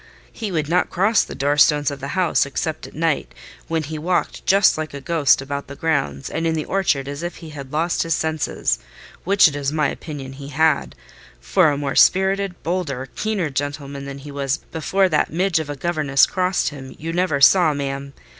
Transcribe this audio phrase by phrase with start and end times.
[0.31, 3.35] He would not cross the door stones of the house, except at night,
[3.67, 7.21] when he walked just like a ghost about the grounds and in the orchard as
[7.21, 10.95] if he had lost his senses—which it is my opinion he had;
[11.39, 15.75] for a more spirited, bolder, keener gentleman than he was before that midge of a
[15.75, 18.13] governess crossed him, you never saw, ma'am.